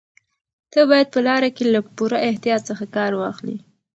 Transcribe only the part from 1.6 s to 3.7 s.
له پوره احتیاط څخه کار واخلې.